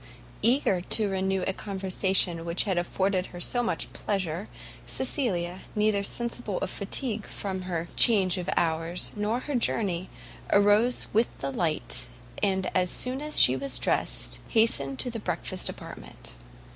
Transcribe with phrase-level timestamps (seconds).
[0.41, 4.47] Eager to renew a conversation which had afforded her so much pleasure,
[4.87, 10.09] Cecilia, neither sensible of fatigue from her change of hours nor her journey,
[10.51, 12.07] arose with the light,
[12.41, 16.33] and as soon as she was dressed, hastened to the breakfast apartment.